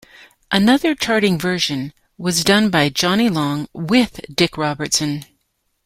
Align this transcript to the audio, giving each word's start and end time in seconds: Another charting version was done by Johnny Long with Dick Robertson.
Another 0.51 0.95
charting 0.95 1.37
version 1.39 1.93
was 2.17 2.43
done 2.43 2.71
by 2.71 2.89
Johnny 2.89 3.29
Long 3.29 3.67
with 3.71 4.19
Dick 4.33 4.57
Robertson. 4.57 5.25